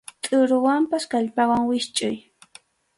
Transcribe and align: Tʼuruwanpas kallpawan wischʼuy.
Tʼuruwanpas 0.23 1.03
kallpawan 1.11 1.63
wischʼuy. 1.69 2.15